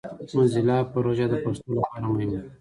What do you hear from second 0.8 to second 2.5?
پروژه د پښتو لپاره مهمه ده.